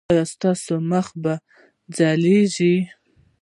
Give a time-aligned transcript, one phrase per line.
[0.09, 1.33] ایا ستاسو مخ به
[1.95, 2.75] ځلیږي؟